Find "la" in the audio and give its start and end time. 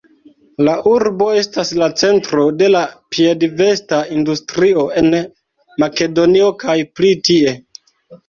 0.67-0.71, 1.81-1.89, 2.75-2.79